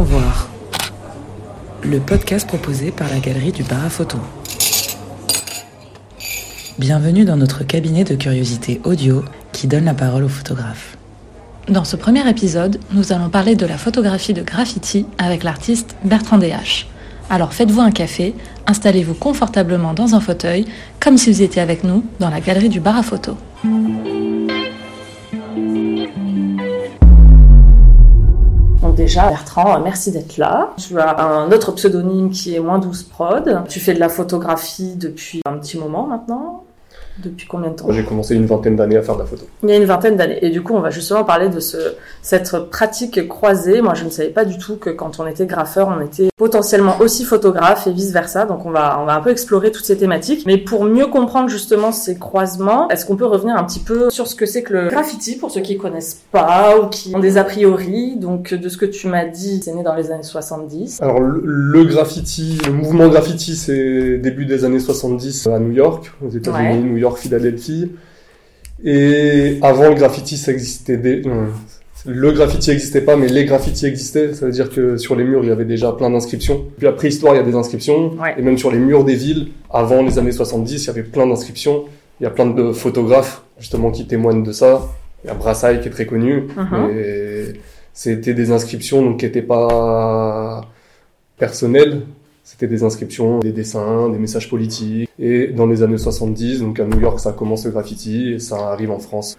[0.00, 0.48] Voir?
[1.82, 4.16] Le podcast proposé par la galerie du bar à photo.
[6.78, 9.22] Bienvenue dans notre cabinet de curiosité audio
[9.52, 10.96] qui donne la parole aux photographes.
[11.68, 16.38] Dans ce premier épisode, nous allons parler de la photographie de graffiti avec l'artiste Bertrand
[16.38, 16.86] DH.
[17.28, 18.34] Alors faites-vous un café,
[18.66, 20.64] installez-vous confortablement dans un fauteuil,
[21.00, 23.36] comme si vous étiez avec nous dans la galerie du bar à photo.
[29.02, 30.70] Déjà, Bertrand, merci d'être là.
[30.76, 33.62] Tu as un autre pseudonyme qui est Moins 12 Prod.
[33.68, 36.64] Tu fais de la photographie depuis un petit moment maintenant.
[37.22, 39.44] Depuis combien de temps Moi, j'ai commencé une vingtaine d'années à faire de la photo.
[39.62, 40.38] Il y a une vingtaine d'années.
[40.44, 41.76] Et du coup, on va justement parler de ce,
[42.22, 43.82] cette pratique croisée.
[43.82, 46.96] Moi, je ne savais pas du tout que quand on était graffeur, on était potentiellement
[47.00, 48.46] aussi photographe et vice versa.
[48.46, 50.44] Donc, on va, on va un peu explorer toutes ces thématiques.
[50.46, 54.26] Mais pour mieux comprendre justement ces croisements, est-ce qu'on peut revenir un petit peu sur
[54.26, 57.36] ce que c'est que le graffiti pour ceux qui connaissent pas ou qui ont des
[57.36, 58.16] a priori?
[58.16, 61.00] Donc, de ce que tu m'as dit, c'est né dans les années 70.
[61.02, 66.10] Alors, le, le graffiti, le mouvement graffiti, c'est début des années 70 à New York,
[66.24, 66.76] aux États-Unis, Ouais.
[66.76, 67.92] New York, Philadelphie.
[68.84, 71.22] Et avant le graffiti, ça existait des...
[71.22, 71.48] non,
[72.04, 74.34] le graffiti existait pas, mais les graffitis existaient.
[74.34, 76.64] Ça veut dire que sur les murs, il y avait déjà plein d'inscriptions.
[76.76, 78.14] Puis à préhistoire, il y a des inscriptions.
[78.14, 78.34] Ouais.
[78.36, 81.26] Et même sur les murs des villes, avant les années 70, il y avait plein
[81.26, 81.84] d'inscriptions.
[82.20, 84.88] Il y a plein de photographes, justement, qui témoignent de ça.
[85.22, 86.48] Il y a Brassailles qui est très connu.
[86.92, 87.52] Et
[87.92, 90.62] c'était des inscriptions donc, qui n'étaient pas
[91.38, 92.02] personnelles.
[92.44, 95.08] C'était des inscriptions, des dessins, des messages politiques.
[95.18, 98.72] Et dans les années 70, donc à New York, ça commence le graffiti et ça
[98.72, 99.38] arrive en France,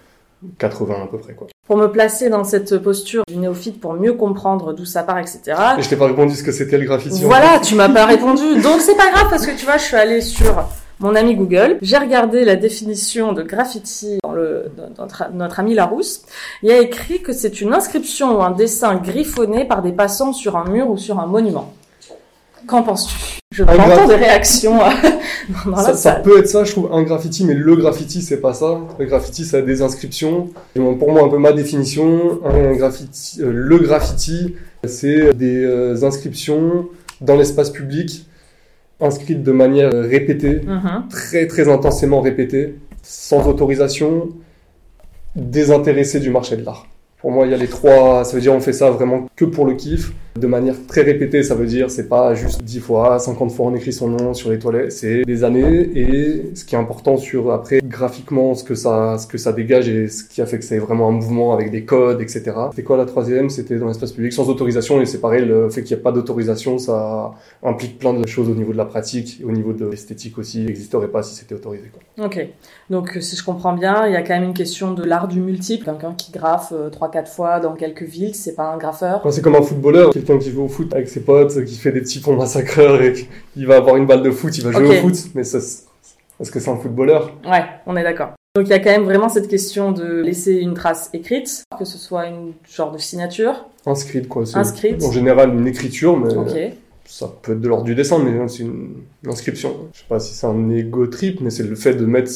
[0.58, 1.34] 80 à peu près.
[1.34, 1.48] Quoi.
[1.66, 5.40] Pour me placer dans cette posture du néophyte pour mieux comprendre d'où ça part, etc.
[5.78, 7.24] Et je t'ai pas répondu ce que c'était le graffiti.
[7.24, 8.60] en Voilà, tu m'as pas répondu.
[8.62, 10.66] Donc c'est pas grave parce que tu vois, je suis allée sur
[11.00, 15.74] mon ami Google, j'ai regardé la définition de graffiti dans le dans notre, notre ami
[15.74, 16.22] Larousse.
[16.62, 20.32] Il y a écrit que c'est une inscription ou un dessin griffonné par des passants
[20.32, 21.74] sur un mur ou sur un monument.
[22.66, 23.14] Qu'en penses-tu?
[23.52, 24.88] Je t'entends graff- des réactions euh,
[25.66, 28.40] dans la ça, ça peut être ça, je trouve, un graffiti, mais le graffiti, c'est
[28.40, 28.80] pas ça.
[28.98, 30.50] Le graffiti, ça a des inscriptions.
[30.74, 34.54] Et pour moi, un peu ma définition, un graffiti, euh, le graffiti,
[34.84, 36.88] c'est des euh, inscriptions
[37.20, 38.26] dans l'espace public,
[39.00, 41.04] inscrites de manière répétée, Mhm.
[41.10, 44.30] très très intensément répétée, sans autorisation,
[45.36, 46.86] désintéressée du marché de l'art.
[47.24, 49.46] Pour moi, il y a les trois, ça veut dire on fait ça vraiment que
[49.46, 53.18] pour le kiff, de manière très répétée, ça veut dire c'est pas juste 10 fois,
[53.18, 56.74] 50 fois on écrit son nom sur les toilettes, c'est des années et ce qui
[56.74, 60.42] est important sur après graphiquement ce que ça ce que ça dégage et ce qui
[60.42, 62.52] a fait que c'est vraiment un mouvement avec des codes, etc.
[62.70, 63.48] C'était quoi la troisième?
[63.48, 66.12] C'était dans l'espace public sans autorisation et c'est pareil, le fait qu'il n'y ait pas
[66.12, 69.86] d'autorisation, ça implique plein de choses au niveau de la pratique, et au niveau de
[69.86, 71.90] l'esthétique aussi, il n'existerait pas si c'était autorisé.
[72.22, 72.46] Ok.
[72.90, 75.40] Donc, si je comprends bien, il y a quand même une question de l'art du
[75.40, 75.90] multiple.
[76.18, 79.22] Qui graffe euh, trois, quatre fois dans quelques villes, c'est pas un graffeur.
[79.30, 82.00] C'est comme un footballeur, quelqu'un qui joue au foot avec ses potes, qui fait des
[82.00, 85.00] petits ponts massacreurs et qui va avoir une balle de foot, il va jouer au
[85.00, 88.32] foot, mais ça, est-ce que c'est un footballeur Ouais, on est d'accord.
[88.56, 91.84] Donc, il y a quand même vraiment cette question de laisser une trace écrite, que
[91.84, 93.64] ce soit une genre de signature.
[93.86, 94.44] Inscrite, quoi.
[94.54, 95.02] Inscrite.
[95.02, 96.30] En général, une écriture, mais
[97.06, 99.88] ça peut être de l'ordre du dessin, mais c'est une, une inscription.
[99.92, 102.30] Je sais pas si c'est un ego trip, mais c'est le fait de mettre.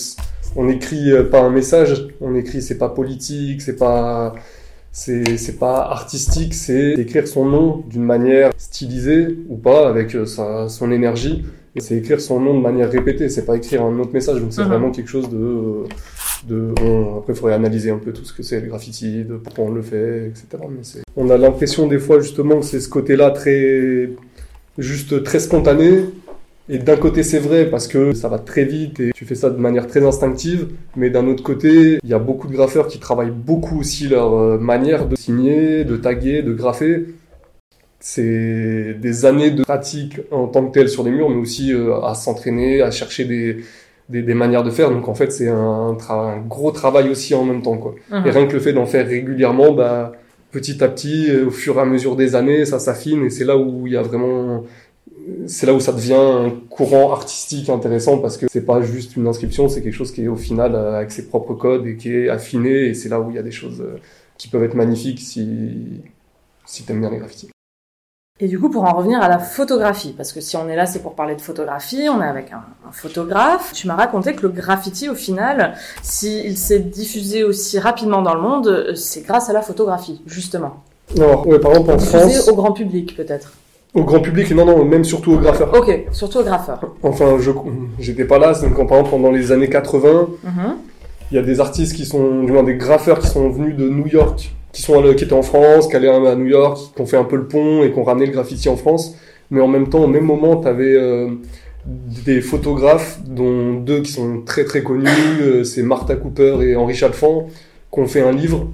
[0.57, 4.35] On écrit euh, pas un message, on écrit c'est pas politique, c'est pas.
[4.93, 10.27] C'est c'est pas artistique, c'est écrire son nom d'une manière stylisée ou pas, avec euh,
[10.27, 11.45] sa, son énergie.
[11.77, 14.41] Et c'est écrire son nom de manière répétée, c'est pas écrire un autre message.
[14.41, 14.69] Donc c'est Mhm.
[14.69, 15.85] vraiment quelque chose de.
[16.49, 19.37] de on- après, il faudrait analyser un peu tout ce que c'est le graffiti, de
[19.37, 20.47] pourquoi on le fait, etc.
[20.71, 24.09] Mais on a l'impression des fois justement que c'est ce côté-là très
[24.79, 26.05] juste très spontané.
[26.71, 29.49] Et d'un côté c'est vrai parce que ça va très vite et tu fais ça
[29.49, 32.99] de manière très instinctive, mais d'un autre côté il y a beaucoup de graffeurs qui
[32.99, 37.07] travaillent beaucoup aussi leur euh, manière de signer, de taguer, de graffer.
[38.01, 42.01] C'est des années de pratique en tant que tel sur des murs, mais aussi euh,
[42.03, 43.65] à s'entraîner, à chercher des,
[44.09, 44.91] des, des manières de faire.
[44.91, 47.79] Donc en fait c'est un, un gros travail aussi en même temps.
[47.79, 47.95] Quoi.
[48.27, 50.13] Et rien que le fait d'en faire régulièrement, bah,
[50.53, 53.45] petit à petit, euh, au fur et à mesure des années, ça s'affine et c'est
[53.45, 54.65] là où il y a vraiment,
[55.47, 59.27] c'est là où ça devient un courant artistique intéressant parce que c'est pas juste une
[59.27, 62.15] inscription, c'est quelque chose qui est au final euh, avec ses propres codes et qui
[62.15, 63.99] est affiné et c'est là où il y a des choses euh,
[64.37, 66.03] qui peuvent être magnifiques si,
[66.67, 67.49] si t'aimes bien les graffitis.
[68.41, 70.87] Et du coup, pour en revenir à la photographie, parce que si on est là,
[70.87, 73.73] c'est pour parler de photographie, on est avec un, un photographe.
[73.75, 75.75] Tu m'as raconté que le graffiti, au final,
[76.05, 80.85] s'il s'est diffusé aussi rapidement dans le monde, euh, c'est grâce à la photographie, justement.
[81.17, 83.55] Alors, ouais, par exemple en France, au grand public, peut-être.
[83.95, 85.73] Au grand public, non, non, même surtout aux graffeurs.
[85.75, 86.81] Ok, surtout au graffeur.
[87.03, 87.51] Enfin, je,
[87.99, 90.77] j'étais pas là, donc par exemple pendant les années 80, Mhm.
[91.31, 93.87] Il y a des artistes qui sont, du moins des graffeurs qui sont venus de
[93.87, 97.07] New York qui sont qui étaient en France, qui allaient à New York, qui ont
[97.07, 99.15] fait un peu le pont et qui ont ramené le graffiti en France.
[99.51, 101.31] Mais en même temps, au même moment, tu avais euh,
[101.87, 105.09] des photographes, dont deux qui sont très très connus,
[105.41, 107.47] euh, c'est Martha Cooper et Henri Chalfant,
[107.93, 108.69] qui ont fait un livre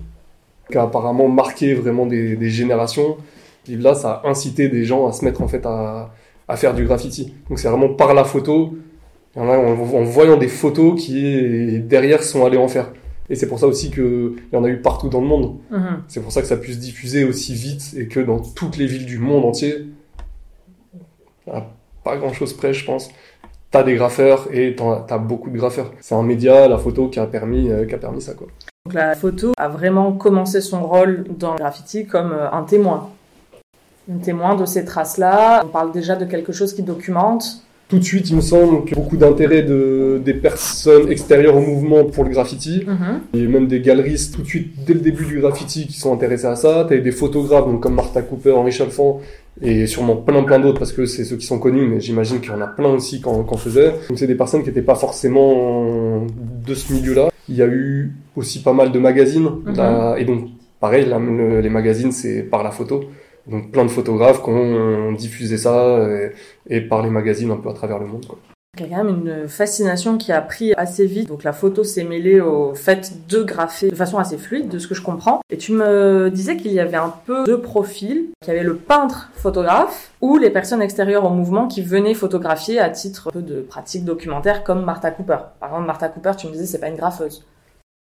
[0.71, 3.17] qui a apparemment marqué vraiment des, des générations.
[3.69, 6.13] Livre-là, ça a incité des gens à se mettre en fait à,
[6.49, 7.35] à faire du graffiti.
[7.49, 8.75] Donc c'est vraiment par la photo,
[9.37, 12.91] en, en, voyant des photos qui derrière sont allés en faire.
[13.31, 15.57] Et c'est pour ça aussi qu'il y en a eu partout dans le monde.
[15.71, 16.03] Mhm.
[16.09, 19.07] C'est pour ça que ça puisse diffuser aussi vite et que dans toutes les villes
[19.07, 19.87] du monde entier,
[21.51, 21.67] à
[22.05, 23.11] pas grand chose près, je pense,
[23.71, 25.91] t'as des graffeurs et t'as beaucoup de graffeurs.
[26.01, 28.47] C'est un média, la photo, qui a permis, euh, qui a permis ça, quoi.
[28.85, 33.09] Donc la photo a vraiment commencé son rôle dans le graffiti comme euh, un témoin.
[34.23, 35.63] Témoin de ces traces-là.
[35.65, 38.95] On parle déjà de quelque chose qui documente tout de suite, il me semble que
[38.95, 42.83] beaucoup d'intérêt de, des personnes extérieures au mouvement pour le graffiti.
[42.87, 43.21] Mhm.
[43.35, 45.99] Il y a même des galeristes tout de suite, dès le début du graffiti, qui
[46.01, 46.87] sont intéressés à ça.
[46.89, 49.21] Tu des photographes donc comme Martha Cooper, Henri Chalfant,
[49.61, 52.51] et sûrement plein plein d'autres, parce que c'est ceux qui sont connus, mais j'imagine qu'il
[52.53, 53.91] y en a plein aussi quand on faisait.
[54.09, 56.23] Donc c'est des personnes qui n'étaient pas forcément
[56.67, 57.29] de ce milieu-là.
[57.51, 60.15] Il y a eu aussi pas mal de magazines, Mhm.
[60.19, 60.47] et donc
[60.81, 63.05] pareil, là, le- les magazines, c'est par la photo.
[63.47, 66.33] Donc plein de photographes qui ont diffusé ça et,
[66.69, 68.27] et par les magazines un peu à travers le monde.
[68.27, 68.39] Quoi.
[68.77, 71.29] Il y a quand même une fascination qui a pris assez vite.
[71.29, 74.89] Donc la photo s'est mêlée au fait de graffer de façon assez fluide, de ce
[74.89, 75.41] que je comprends.
[75.49, 78.25] Et tu me disais qu'il y avait un peu deux profils.
[78.43, 82.81] Qu'il y avait le peintre photographe ou les personnes extérieures au mouvement qui venaient photographier
[82.81, 85.39] à titre de pratique documentaire comme Martha Cooper.
[85.61, 87.45] Par exemple, Martha Cooper, tu me disais, c'est pas une graffeuse.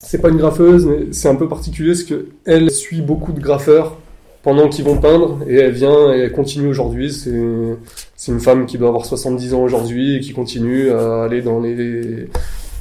[0.04, 3.40] C'est pas une graffeuse, mais c'est un peu particulier parce que elle suit beaucoup de
[3.40, 3.98] graffeurs
[4.46, 7.12] pendant qu'ils vont peindre et elle vient et elle continue aujourd'hui.
[7.12, 11.60] C'est une femme qui doit avoir 70 ans aujourd'hui et qui continue à aller dans
[11.60, 12.28] les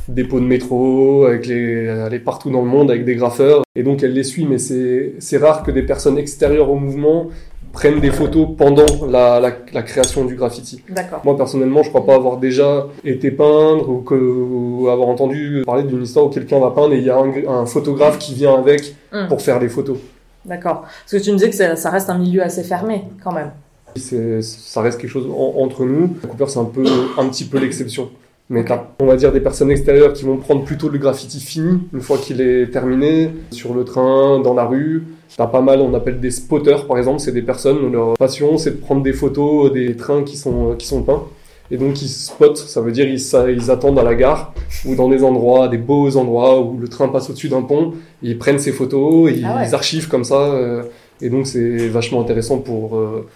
[0.06, 3.62] dépôts de métro, avec les, aller partout dans le monde avec des graffeurs.
[3.75, 7.28] Et donc elle les suit, mais c'est rare que des personnes extérieures au mouvement
[7.72, 10.82] prennent des photos pendant la, la, la création du graffiti.
[10.90, 11.22] D'accord.
[11.25, 15.82] Moi personnellement, je crois pas avoir déjà été peindre ou, que, ou avoir entendu parler
[15.84, 18.55] d'une histoire où quelqu'un va peindre et il y a un, un photographe qui vient
[18.55, 19.96] avec Hum, pour faire des photos.
[20.44, 20.82] D'accord.
[20.82, 23.50] Parce que tu me disais que ça, ça reste un milieu assez fermé quand même.
[23.96, 26.08] Ça reste quelque chose en- entre nous.
[26.29, 26.85] Cooper, c'est un peu,
[27.19, 28.11] un petit peu l'exception.
[28.50, 28.62] Mais
[29.00, 32.19] on va dire, des personnes extérieures qui vont prendre plutôt le graffiti fini, une fois
[32.19, 35.05] qu'il est terminé, sur le train, dans la rue.
[35.37, 38.70] T'as pas mal, on appelle des spotters, par exemple, c'est des personnes, leur passion, c'est
[38.73, 41.23] de prendre des photos des trains qui sont, qui sont peints.
[41.70, 44.52] Et donc, ils spotent, ça veut dire, ils, ça- ils attendent à la gare,
[44.87, 48.28] ou dans des endroits, des beaux endroits, où le train passe au-dessus d'un pont, et
[48.31, 49.69] ils prennent ces photos, et Ah ouais.
[49.69, 50.82] ils archivent comme ça, euh,
[51.22, 53.26] et donc c'est vachement intéressant pour, euh,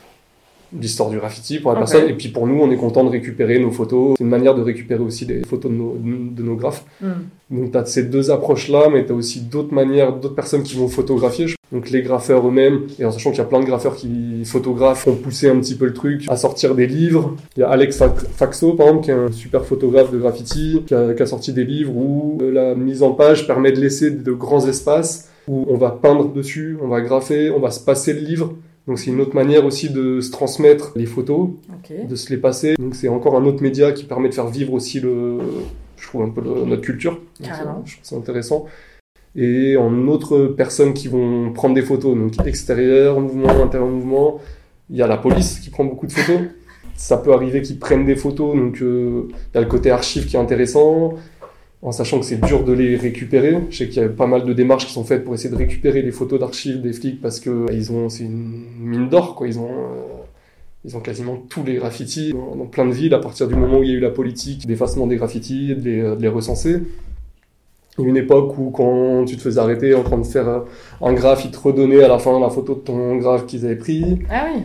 [0.79, 2.09] l'histoire du graffiti pour la personne.
[2.09, 4.15] Et puis pour nous, on est content de récupérer nos photos.
[4.19, 6.85] C'est une manière de récupérer aussi des photos de nos, de nos graphes.
[7.03, 7.25] Hum.
[7.51, 10.77] Donc tu as ces deux approches-là, mais tu as aussi d'autres manières, d'autres personnes qui
[10.77, 11.47] vont photographier.
[11.73, 15.07] Donc les graffeurs eux-mêmes, et en sachant qu'il y a plein de graffeurs qui photographent,
[15.09, 17.37] ont poussé un petit peu le truc à sortir des livres.
[17.57, 20.83] Il y a Alex Fa- Faxo, par exemple, qui est un super photographe de graffiti,
[20.87, 23.81] qui a, qui a sorti des livres où euh, la mise en page permet de
[23.81, 27.81] laisser de grands espaces où on va peindre dessus, on va graffer, on va se
[27.81, 28.55] passer le livre.
[28.89, 31.51] Donc c'est une autre manière aussi de se transmettre les photos
[32.09, 32.75] de se les passer.
[32.79, 35.39] Donc c'est encore un autre média qui permet de faire vivre aussi le,
[35.99, 37.21] je trouve un peu le- notre culture.
[37.43, 37.83] Carrément.
[37.85, 38.65] Je trouve ça intéressant.
[39.37, 44.41] Et en autres personnes qui vont prendre des photos, donc extérieur mouvement, intérieur mouvement,
[44.91, 46.41] il y a la police qui prend beaucoup de photos.
[46.97, 50.27] Ça peut arriver qu'ils prennent des photos, donc euh, il y a le côté archive
[50.27, 51.13] qui est intéressant,
[51.83, 53.59] en sachant que c'est dur de les récupérer.
[53.71, 55.57] Je sais qu'il y a pas mal de démarches qui sont faites pour essayer de
[55.57, 59.35] récupérer les photos d'archives des flics parce que bah, ils ont, c'est une mine d'or,
[59.35, 59.47] quoi.
[59.47, 60.03] Ils ont, euh,
[60.85, 63.83] ils ont quasiment tous les graffitis dans, plein de villes à partir du moment où
[63.83, 66.83] il y a eu la politique d'effacement des graffitis, de les, de les recenser.
[67.99, 70.49] Il y a une époque où quand tu te faisais arrêter en train de faire
[70.49, 70.61] euh,
[71.01, 73.77] un graphe, ils te redonnaient à la fin la photo de ton graphe qu'ils avaient
[73.77, 74.19] pris.
[74.31, 74.63] Ah oui.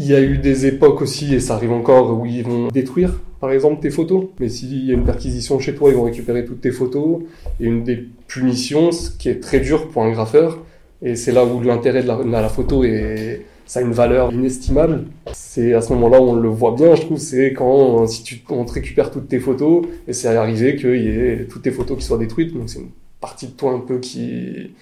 [0.00, 3.20] Il y a eu des époques aussi, et ça arrive encore, où ils vont détruire,
[3.40, 4.26] par exemple, tes photos.
[4.38, 7.22] Mais s'il y a une perquisition chez toi, ils vont récupérer toutes tes photos.
[7.58, 10.64] Et une des punitions, ce qui est très dur pour un graffeur,
[11.02, 15.06] et c'est là où l'intérêt de de la photo est, ça a une valeur inestimable.
[15.32, 18.64] C'est à ce moment-là on le voit bien, je trouve, c'est quand si tu, on
[18.64, 22.04] te récupère toutes tes photos, et c'est arrivé qu'il y ait toutes tes photos qui
[22.04, 22.90] soient détruites, donc c'est une
[23.20, 24.74] partie de toi un peu qui,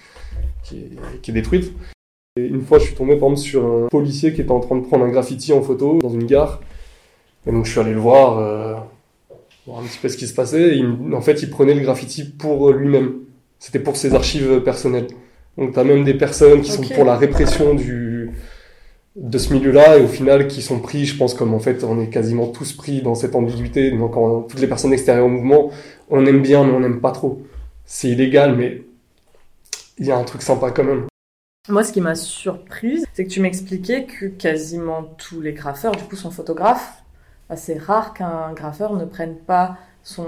[0.63, 0.77] qui,
[1.23, 1.73] qui est détruite.
[2.37, 4.75] Et une fois, je suis tombé par exemple sur un policier qui était en train
[4.75, 6.61] de prendre un graffiti en photo dans une gare.
[7.47, 8.75] Et donc je suis allé le voir, euh,
[9.65, 10.69] voir un petit peu ce qui se passait.
[10.73, 13.13] Et il me- en fait, il prenait le graffiti pour lui-même.
[13.59, 15.07] C'était pour ses archives personnelles.
[15.57, 18.31] Donc tu as même des personnes qui sont pour la répression du
[19.15, 21.99] de ce milieu-là et au final qui sont pris, je pense comme en fait on
[21.99, 23.89] est quasiment tous pris dans cette ambiguïté.
[23.89, 25.71] Donc en- toutes les personnes extérieures au mouvement,
[26.11, 27.41] on aime bien mais on n'aime pas trop.
[27.85, 28.83] C'est illégal mais
[29.97, 31.05] il y a un truc sympa quand même.
[31.69, 36.03] Moi, ce qui m'a surprise, c'est que tu m'expliquais que quasiment tous les graffeurs, du
[36.03, 37.03] coup, sont photographes.
[37.55, 40.23] C'est rare qu'un graffeur ne prenne pas son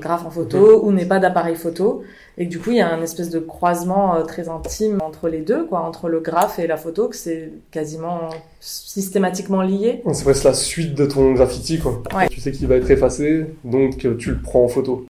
[0.00, 2.04] graphe en photo ou n'ait pas d'appareil photo.
[2.36, 5.40] Et du coup, il y a un espèce de croisement euh, très intime entre les
[5.40, 8.28] deux, quoi, entre le graphe et la photo, que c'est quasiment
[8.60, 10.02] systématiquement lié.
[10.12, 12.00] C'est presque la suite de ton graffiti, quoi.
[12.30, 15.07] Tu sais qu'il va être effacé, donc euh, tu le prends en photo.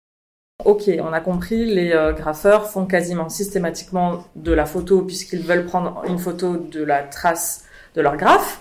[0.64, 5.66] Ok, on a compris, les euh, graffeurs font quasiment systématiquement de la photo puisqu'ils veulent
[5.66, 7.64] prendre une photo de la trace
[7.97, 8.61] de leur graphe.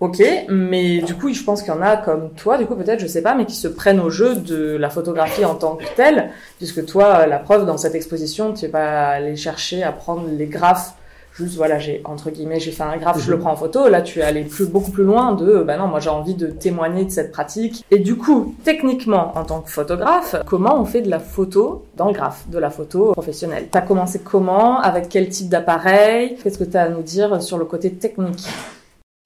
[0.00, 2.98] Ok, mais du coup, je pense qu'il y en a comme toi, du coup peut-être,
[2.98, 5.84] je sais pas, mais qui se prennent au jeu de la photographie en tant que
[5.94, 10.26] telle, puisque toi, la preuve dans cette exposition, tu es pas allé chercher à prendre
[10.28, 10.94] les graphes.
[11.34, 13.88] Juste voilà, j'ai entre guillemets, j'ai fait un graphe, je le prends en photo.
[13.88, 16.48] Là, tu es allé plus beaucoup plus loin de, bah non, moi j'ai envie de
[16.48, 17.84] témoigner de cette pratique.
[17.90, 22.08] Et du coup, techniquement, en tant que photographe, comment on fait de la photo dans
[22.08, 23.68] le graphe, de la photo professionnelle?
[23.70, 24.78] T'as commencé comment?
[24.80, 26.36] Avec quel type d'appareil?
[26.42, 28.46] Qu'est-ce que tu as à nous dire sur le côté technique?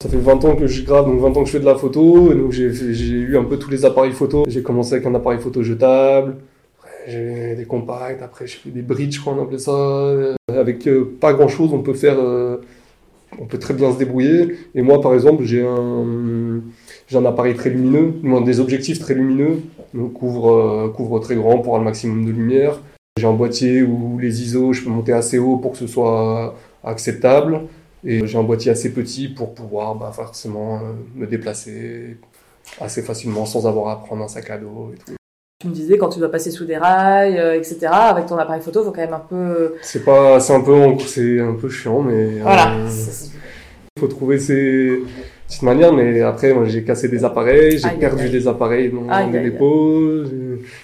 [0.01, 1.75] Ça fait 20 ans que je grave, donc 20 ans que je fais de la
[1.75, 4.45] photo, et donc j'ai eu un peu tous les appareils photo.
[4.47, 6.37] J'ai commencé avec un appareil photo jetable,
[7.07, 10.36] j'ai des compacts, après j'ai fait des bridges, je crois on appelait ça.
[10.67, 12.57] Euh, avec euh, pas grand chose, on peut faire, euh,
[13.39, 14.55] on peut très bien se débrouiller.
[14.75, 16.61] Et moi par exemple, j'ai un,
[17.07, 19.59] j'ai un appareil très lumineux, des objectifs très lumineux,
[19.93, 22.79] donc couvre, couvre très grand pour avoir le maximum de lumière.
[23.17, 26.55] J'ai un boîtier où les ISO, je peux monter assez haut pour que ce soit
[26.83, 27.61] acceptable.
[28.03, 32.17] Et j'ai un boîtier assez petit pour pouvoir bah, forcément euh, me déplacer
[32.79, 35.16] assez facilement sans avoir à prendre un sac à dos et tout.
[35.59, 37.87] Tu me disais quand tu dois passer sous des rails, euh, etc.
[37.91, 39.73] Avec ton appareil photo, faut quand même un peu.
[39.81, 42.41] C'est pas, c'est un peu, c'est un peu chiant, mais.
[42.41, 42.75] Voilà.
[43.95, 44.99] Il faut trouver ses
[45.47, 49.39] petites manières, mais après, moi, j'ai cassé des appareils, j'ai perdu des appareils dans, des
[49.39, 50.25] dépôts,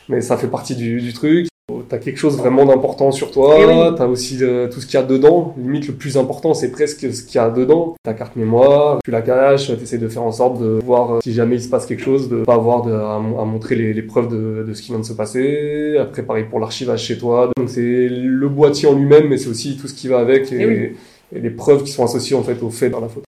[0.09, 1.47] mais ça fait partie du, du truc.
[1.89, 5.03] T'as quelque chose vraiment d'important sur toi, eh t'as aussi euh, tout ce qu'il y
[5.03, 5.53] a dedans.
[5.57, 7.95] Limite, le plus important, c'est presque ce qu'il y a dedans.
[8.03, 11.33] Ta carte mémoire, tu la caches, t'essaies de faire en sorte de voir euh, si
[11.33, 14.81] jamais il se passe quelque chose, de pas avoir à, montrer les, preuves de, ce
[14.81, 15.97] qui vient de se passer.
[15.99, 17.49] Après, pareil pour l'archivage chez toi.
[17.57, 20.95] Donc c'est le boîtier en lui-même, mais c'est aussi tout ce qui va avec et,
[21.31, 23.25] eh et, les preuves qui sont associées en fait au fait dans la photo.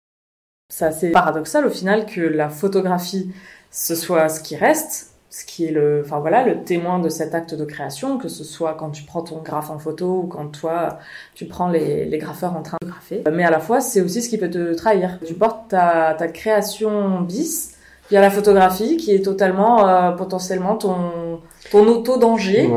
[0.72, 3.30] C'est assez paradoxal au final que la photographie,
[3.70, 7.34] ce soit ce qui reste, ce qui est le, enfin voilà, le témoin de cet
[7.34, 10.48] acte de création, que ce soit quand tu prends ton graphe en photo ou quand
[10.48, 10.98] toi
[11.34, 13.24] tu prends les, les graffeurs en train de graffer.
[13.32, 15.18] Mais à la fois, c'est aussi ce qui peut te trahir.
[15.24, 17.76] Tu portes ta, ta création bis
[18.10, 22.68] via la photographie qui est totalement euh, potentiellement ton ton auto danger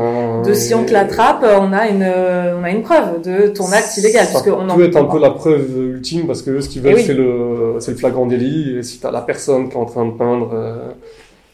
[0.46, 3.96] de si on te l'attrape on a une on a une preuve de ton acte
[3.98, 7.00] illégal ça peut en être un peu la preuve ultime parce que ce qu'ils veulent
[7.00, 10.06] c'est le c'est le flagrant délit et si t'as la personne qui est en train
[10.06, 10.92] de peindre euh,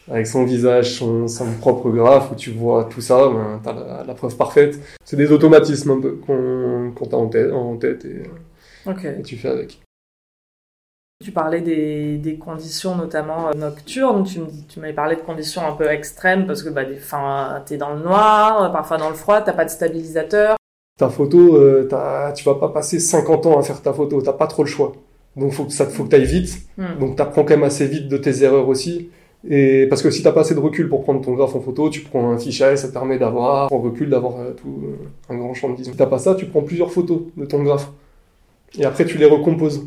[0.09, 1.27] avec son visage, son,
[1.59, 4.79] propre graphe, où tu vois tout ça, ben, tu as la, preuve parfaite.
[5.05, 8.23] C'est des automatismes un peu qu'on qu a en tête, en tête et,
[9.23, 9.79] tu fais avec.
[11.23, 15.71] Tu parlais des, des conditions notamment euh, nocturnes, tu, tu m'avais parlé de conditions un
[15.71, 19.53] peu extrêmes parce que bah, tu es dans le noir, parfois dans le froid, t'as
[19.53, 20.57] pas de stabilisateur.
[20.99, 21.87] Ta photo, euh,
[22.35, 24.91] tu vas pas passer 50 ans à faire ta photo, t'as pas trop le choix.
[25.37, 26.57] Donc faut que ça faut que ailles vite.
[26.77, 26.99] Hmm.
[26.99, 29.09] Donc tu apprends quand même assez vite de tes erreurs aussi.
[29.49, 31.89] Et parce que si t'as pas assez de recul pour prendre ton graphe en photo,
[31.89, 35.37] tu prends un fichier, ça te permet d'avoir en recul d'avoir euh, tout euh, un
[35.37, 35.91] grand champ de vision.
[35.91, 37.91] Si t'as pas ça, tu prends plusieurs photos de ton graphe
[38.77, 39.85] et après tu les recomposes.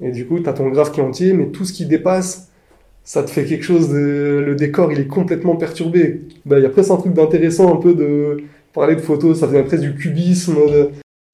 [0.00, 2.50] Et du coup, t'as ton graphe qui est entier, mais tout ce qui dépasse,
[3.04, 6.22] ça te fait quelque chose de le décor, il est complètement perturbé.
[6.46, 8.38] Bah, il y a presque un truc d'intéressant un peu de
[8.72, 10.56] parler de photos, ça fait presque du cubisme.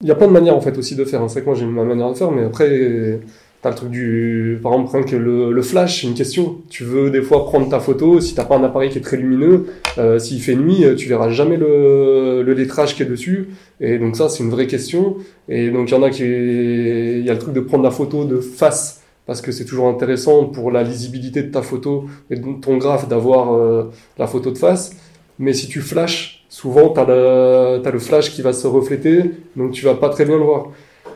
[0.01, 1.21] Il y a plein de manières en fait aussi de faire.
[1.21, 1.29] Hein.
[1.29, 3.19] C'est que moi j'ai ma manière de faire, mais après
[3.65, 6.57] T'as le truc du, par exemple, le, le flash, une question.
[6.69, 9.17] Tu veux des fois prendre ta photo, si t'as pas un appareil qui est très
[9.17, 9.65] lumineux,
[9.97, 13.49] euh, s'il fait nuit, euh, tu verras jamais le, le lettrage qui est dessus.
[13.81, 15.17] Et donc ça, c'est une vraie question.
[15.49, 17.89] Et donc il y en a qui, il y a le truc de prendre la
[17.89, 22.35] photo de face parce que c'est toujours intéressant pour la lisibilité de ta photo et
[22.35, 24.95] de ton graphe d'avoir euh, la photo de face.
[25.39, 29.23] Mais si tu flashes, souvent tu as, as, le flash qui va se refléter,
[29.55, 30.67] donc tu vas pas très bien le voir.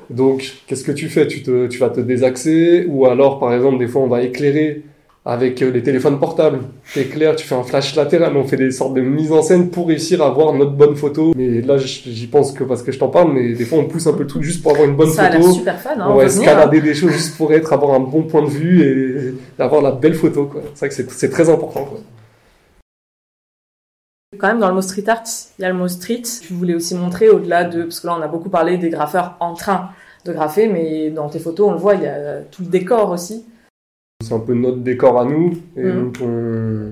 [0.09, 1.27] Donc, qu'est-ce que tu fais?
[1.27, 4.83] Tu, te, tu vas te désaxer, ou alors, par exemple, des fois, on va éclairer
[5.25, 6.59] avec euh, les téléphones portables.
[6.93, 9.87] T'éclaires, tu fais un flash latéral, on fait des sortes de mises en scène pour
[9.87, 11.33] réussir à avoir notre bonne photo.
[11.35, 14.07] Mais là, j'y pense que parce que je t'en parle, mais des fois, on pousse
[14.07, 15.43] un peu le truc juste pour avoir une bonne Ça photo.
[15.43, 17.99] Ça a super fun, hein, on, va escalader des choses juste pour être, avoir un
[17.99, 20.61] bon point de vue et, avoir la belle photo, quoi.
[20.73, 21.99] C'est vrai que c'est très important, quoi
[24.39, 25.24] quand même dans le mot street art,
[25.58, 26.24] il y a le mot street.
[26.41, 29.36] Tu voulais aussi montrer au-delà de, parce que là on a beaucoup parlé des graffeurs
[29.39, 29.89] en train
[30.25, 33.12] de graffer, mais dans tes photos on le voit, il y a tout le décor
[33.12, 33.46] aussi.
[34.22, 36.01] C'est un peu notre décor à nous, et mm.
[36.01, 36.91] donc on...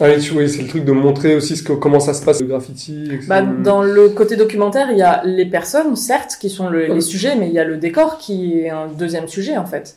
[0.00, 2.48] Ah oui, c'est le truc de montrer aussi ce que, comment ça se passe le
[2.48, 3.04] graffiti.
[3.04, 3.26] etc.
[3.28, 7.00] Bah, dans le côté documentaire, il y a les personnes, certes, qui sont le- les
[7.00, 9.96] sujets, mais il y a le décor qui est un deuxième sujet, en fait.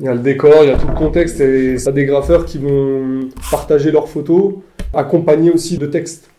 [0.00, 2.46] Il y a le décor, il y a tout le contexte et ça des graffeurs
[2.46, 4.54] qui vont partager leurs photos,
[4.92, 6.30] accompagnés aussi de textes.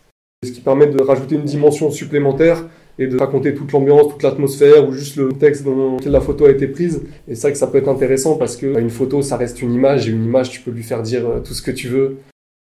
[0.44, 2.66] Ce qui permet de rajouter une dimension supplémentaire
[3.00, 6.46] et de raconter toute l'ambiance, toute l'atmosphère ou juste le texte dans lequel la photo
[6.46, 7.02] a été prise.
[7.28, 9.62] Et c'est ça que ça peut être intéressant parce que bah, une photo, ça reste
[9.62, 11.88] une image et une image, tu peux lui faire dire euh, tout ce que tu
[11.88, 12.18] veux.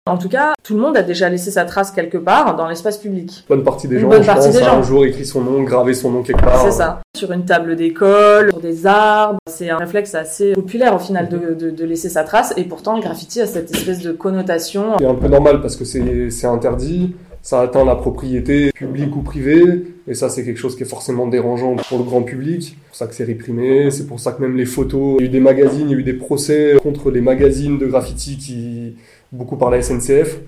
[0.07, 2.97] En tout cas, tout le monde a déjà laissé sa trace quelque part dans l'espace
[2.97, 3.45] public.
[3.47, 4.79] Bonne partie des Une gens, bonne je partie pense, des gens.
[4.79, 6.59] un jour écrit son nom, gravé son nom quelque part.
[6.65, 7.01] C'est ça.
[7.15, 9.37] Sur une table d'école, sur des arbres.
[9.47, 12.51] C'est un réflexe assez populaire au final de, de- de laisser sa trace.
[12.57, 14.97] Et pourtant, le graffiti a cette espèce de connotation.
[14.97, 19.83] C'est un peu normal parce que c'est interdit, ça atteint la propriété publique ou privée,
[20.07, 22.63] et ça c'est quelque chose qui est forcément dérangeant pour le grand public.
[22.63, 25.27] C'est pour ça que c'est réprimé, c'est pour ça que même les photos, il y
[25.27, 28.37] a eu des magazines, il y a eu des procès contre les magazines de graffiti
[28.39, 28.95] qui
[29.31, 30.39] beaucoup par la SNCF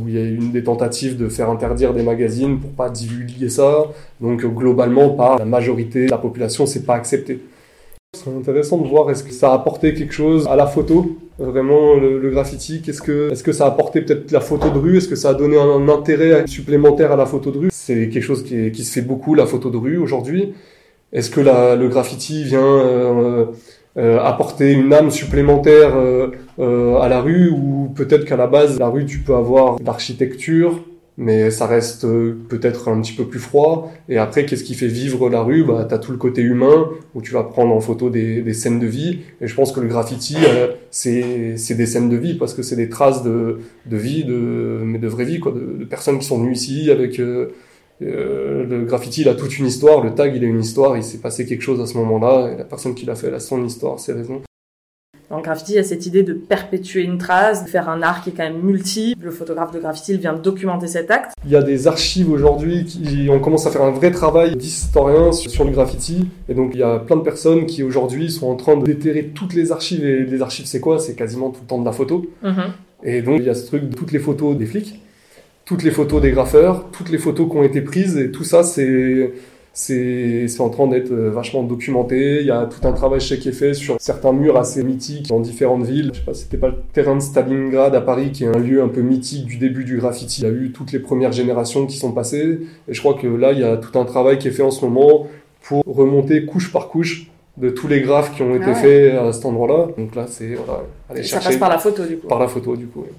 [0.00, 2.90] où il y a eu une des tentatives de faire interdire des magazines pour pas
[2.90, 3.84] divulguer ça.
[4.20, 7.40] Donc globalement, par la majorité de la population, c'est pas accepté.
[8.12, 11.94] C'est intéressant de voir est-ce que ça a apporté quelque chose à la photo, vraiment
[11.94, 12.80] le, graffiti?
[12.80, 14.96] Qu'est-ce que, est-ce que ça a apporté peut-être la photo de rue?
[14.98, 17.68] Est-ce que ça a donné un, intérêt supplémentaire à la photo de rue?
[17.72, 20.54] C'est quelque chose qui, se fait beaucoup la photo de rue aujourd'hui.
[21.12, 23.46] Est-ce que le graffiti vient euh,
[23.96, 28.78] euh, apporter une âme supplémentaire euh, euh, à la rue ou peut-être qu'à la base
[28.78, 30.80] la rue tu peux avoir l'architecture
[31.16, 33.92] mais ça reste euh, peut-être un petit peu plus froid.
[34.08, 35.64] Et après qu'est-ce qui fait vivre la rue?
[35.64, 38.80] Bah t'as tout le côté humain où tu vas prendre en photo des, des scènes
[38.80, 39.20] de vie.
[39.40, 42.62] Et je pense que le graffiti euh, c'est c'est des scènes de vie parce que
[42.62, 46.18] c'est des traces de de vie de mais de vraie vie quoi de, de personnes
[46.18, 47.20] qui sont venues ici avec
[48.02, 50.02] euh, le graffiti, il a toute une histoire.
[50.02, 50.96] Le tag, il a une histoire.
[50.96, 52.52] Il s'est passé quelque chose à ce moment-là.
[52.52, 54.42] Et la personne qui l'a fait, elle a son histoire, ses raisons.
[55.30, 58.02] Dans le graffiti, il y a cette idée de perpétuer une trace, de faire un
[58.02, 59.24] art qui est quand même multiple.
[59.24, 61.32] Le photographe de graffiti, il vient documenter cet acte.
[61.46, 65.32] Il y a des archives aujourd'hui qui, on commence à faire un vrai travail d'historien
[65.32, 66.28] sur, sur le graffiti.
[66.48, 69.32] Et donc, il y a plein de personnes qui aujourd'hui sont en train de déterrer
[69.34, 70.04] toutes les archives.
[70.04, 70.98] Et les archives, c'est quoi?
[70.98, 72.26] C'est quasiment tout le temps de la photo.
[73.02, 75.00] Et donc, il y a ce truc de toutes les photos des flics,
[75.64, 78.62] toutes les photos des graffeurs, toutes les photos qui ont été prises, et tout ça,
[78.62, 79.32] c'est,
[79.72, 82.40] c'est, c'est en train d'être euh, vachement documenté.
[82.40, 85.28] Il y a tout un travail chez qui est fait sur certains murs assez mythiques
[85.28, 86.10] dans différentes villes.
[86.12, 88.82] Je sais pas, c'était pas le terrain de Stalingrad à Paris, qui est un lieu
[88.82, 90.42] un peu mythique du début du graffiti.
[90.42, 93.26] Il y a eu toutes les premières générations qui sont passées, et je crois que
[93.26, 95.26] là, il y a tout un travail qui est fait en ce moment
[95.62, 98.74] pour remonter couche par couche de tous les graphes qui ont été Ah ouais.
[98.74, 99.88] faits à cet endroit-là.
[99.96, 102.26] Donc là, c'est, voilà, aller Ça chercher passe par la photo, du coup.
[102.28, 103.00] par la photo, du coup.
[103.00, 103.12] ouais.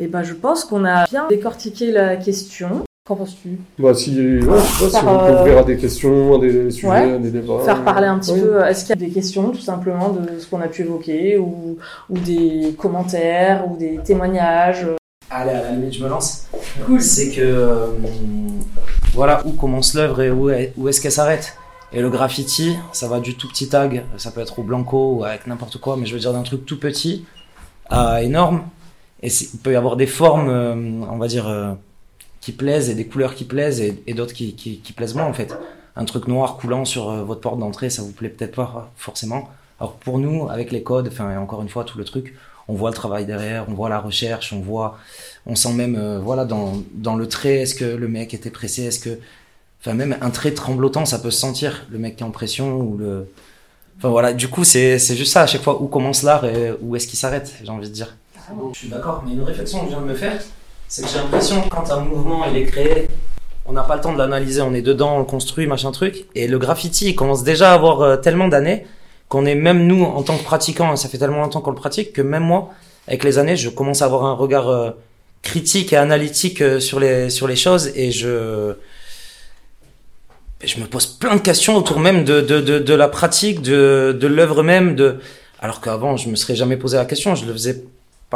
[0.00, 2.82] Et ben, je pense qu'on a bien décortiqué la question.
[3.06, 3.58] Qu'en penses-tu?
[3.78, 6.36] Bah, si, ouais, je sais pas si Faire, on peut euh, ouvrir à des questions,
[6.36, 7.12] à des sujets, Ouais.
[7.12, 7.58] à des débats.
[7.64, 8.40] Faire parler un petit Oui.
[8.40, 11.36] peu, est-ce qu'il y a des questions, tout simplement, de ce qu'on a pu évoquer,
[11.36, 11.76] ou,
[12.08, 14.86] ou des commentaires, ou des témoignages?
[15.30, 16.46] Allez, à la limite, je me lance.
[16.86, 17.00] Cool.
[17.02, 17.86] C'est que, euh,
[19.12, 21.56] voilà, où commence l'œuvre et où, est- où est-ce qu'elle s'arrête.
[21.92, 25.24] Et le graffiti, ça va du tout petit tag, ça peut être au blanco ou
[25.24, 27.24] avec n'importe quoi, mais je veux dire d'un truc tout petit
[27.90, 28.62] à énorme.
[29.22, 31.72] Et il peut y avoir des formes, euh, on va dire, euh,
[32.40, 35.56] qui plaisent et des couleurs qui plaisent et, d'autres qui, qui, plaisent moins en fait.
[35.96, 39.48] Un truc noir coulant sur euh, votre porte d'entrée, ça vous plaît peut-être pas forcément.
[39.80, 42.34] Alors pour nous, avec les codes, enfin encore une fois tout le truc,
[42.68, 44.98] on voit le travail derrière, on voit la recherche, on voit,
[45.46, 49.00] on sent même, voilà, dans, dans le trait, est-ce que le mec était pressé, est-ce
[49.00, 49.18] que,
[49.80, 52.76] enfin même un trait tremblotant, ça peut se sentir, le mec qui est en pression
[52.76, 53.28] ou le,
[53.98, 56.96] enfin voilà, du coup c'est juste ça à chaque fois où commence l'art et où
[56.96, 58.16] est-ce qu'il s'arrête, j'ai envie de dire.
[58.72, 60.40] Je suis d'accord, mais une réflexion que je viens de me faire,
[60.88, 63.08] c'est que j'ai l'impression que quand un mouvement il est créé,
[63.66, 66.26] on n'a pas le temps de l'analyser, on est dedans, on le construit, machin truc,
[66.34, 68.86] et le graffiti il commence déjà à avoir euh, tellement d'années
[69.28, 72.12] qu'on est même nous en tant que pratiquants, ça fait tellement longtemps qu'on le pratique
[72.12, 72.70] que même moi,
[73.08, 74.90] avec les années, je commence à avoir un regard euh,
[75.42, 78.74] critique et analytique euh, sur les sur les choses et je
[80.62, 84.26] je me pose plein de questions autour même de de de, la pratique, de de
[84.26, 85.18] l'œuvre même, de
[85.60, 87.84] alors qu'avant je me serais jamais posé la question, je le faisais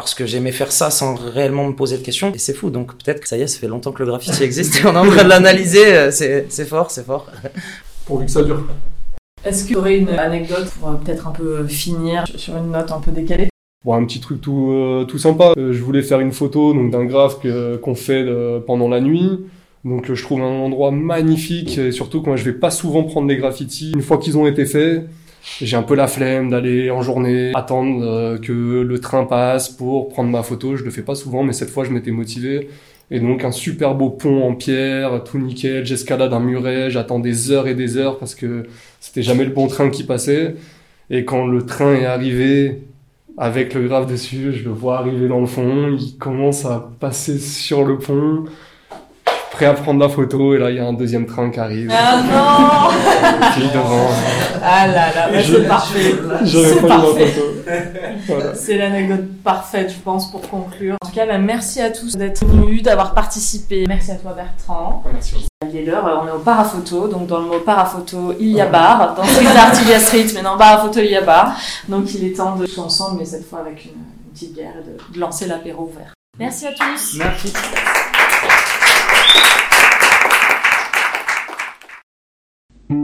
[0.02, 2.94] parce que j'aimais faire ça sans réellement me poser de questions et c'est fou donc
[2.96, 4.98] peut-être que ça y est ça fait longtemps que le graffiti existe et on est
[4.98, 7.30] en train de l'analyser euh, c'est fort c'est fort
[8.06, 8.64] Pourvu que ça dure.
[9.44, 12.90] Est-ce qu'il y aurait une anecdote pour euh, peut-être un peu finir sur une note
[12.90, 13.48] un peu décalée?
[13.84, 15.52] Bon, un petit truc tout, euh, tout sympa.
[15.58, 19.00] Euh, je voulais faire une photo donc d'un graphe que- qu'on fait euh, pendant la
[19.00, 19.40] nuit.
[19.84, 23.28] Donc euh, je trouve un endroit magnifique et surtout quand je vais pas souvent prendre
[23.28, 23.92] des graffitis.
[23.92, 25.06] Une fois qu'ils ont été faits,
[25.60, 30.08] j'ai un peu la flemme d'aller en journée attendre euh, que le train passe pour
[30.08, 30.76] prendre ma photo.
[30.76, 32.68] Je le fais pas souvent, mais cette fois je m'étais motivé.
[33.10, 35.84] Et donc un super beau pont en pierre, tout nickel.
[35.86, 38.64] J'escalade un muret, j'attends des heures et des heures parce que
[39.00, 40.56] c'était jamais le bon train qui passait.
[41.10, 42.82] Et quand le train est arrivé
[43.38, 44.52] avec le graphe dessus.
[44.52, 45.96] Je le vois arriver dans le fond.
[45.98, 48.44] Il commence à passer sur le pont.
[49.58, 51.90] Prêt à prendre la photo et là il y a un deuxième train qui arrive.
[51.92, 54.06] Ah non devant.
[54.62, 56.14] Ah là là, bah, Je- c'est parfait.
[56.46, 57.42] C'est pas eu ma photo.
[58.28, 58.54] Voilà.
[58.54, 60.94] C'est l'anecdote parfaite, je pense, pour conclure.
[61.02, 63.84] En tout cas, bah, merci à tous d'être venus, d'avoir participé.
[63.88, 65.02] Merci à toi, Bertrand.
[65.68, 68.60] Il est l'heure, euh, on est au paraphoto, donc dans le mot paraphoto, il y
[68.60, 69.16] a bar.
[69.16, 71.56] Dans street art, il y a street, mais dans paraphoto, il y a bar.
[71.88, 74.74] Donc il est temps de tout ensemble, mais cette fois avec une, une petite bière
[74.80, 76.14] et de, de lancer l'apéro ouvert.
[76.38, 77.16] Merci à tous.
[77.18, 77.52] Merci.
[82.88, 82.96] Dans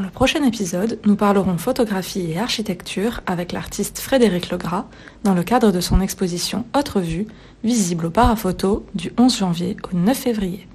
[0.00, 4.86] le prochain épisode, nous parlerons photographie et architecture avec l'artiste Frédéric Legras
[5.22, 7.26] dans le cadre de son exposition Autre Vue,
[7.62, 10.66] visible au Paraphoto du 11 janvier au 9 février.